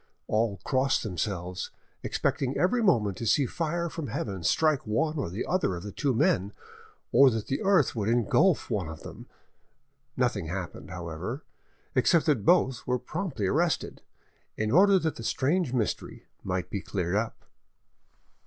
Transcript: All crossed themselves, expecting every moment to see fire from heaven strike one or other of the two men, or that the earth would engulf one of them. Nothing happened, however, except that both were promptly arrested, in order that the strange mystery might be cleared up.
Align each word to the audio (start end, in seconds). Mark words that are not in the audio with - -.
All 0.25 0.59
crossed 0.63 1.03
themselves, 1.03 1.69
expecting 2.01 2.57
every 2.57 2.81
moment 2.81 3.17
to 3.17 3.27
see 3.27 3.45
fire 3.45 3.87
from 3.87 4.07
heaven 4.07 4.41
strike 4.43 4.87
one 4.87 5.19
or 5.19 5.31
other 5.47 5.75
of 5.75 5.83
the 5.83 5.91
two 5.91 6.15
men, 6.15 6.53
or 7.11 7.29
that 7.29 7.45
the 7.45 7.61
earth 7.61 7.95
would 7.95 8.09
engulf 8.09 8.71
one 8.71 8.89
of 8.89 9.01
them. 9.03 9.27
Nothing 10.17 10.47
happened, 10.47 10.89
however, 10.89 11.43
except 11.93 12.25
that 12.25 12.43
both 12.45 12.87
were 12.87 12.97
promptly 12.97 13.45
arrested, 13.45 14.01
in 14.57 14.71
order 14.71 14.97
that 14.97 15.17
the 15.17 15.23
strange 15.23 15.71
mystery 15.71 16.25
might 16.43 16.71
be 16.71 16.81
cleared 16.81 17.13
up. 17.15 17.45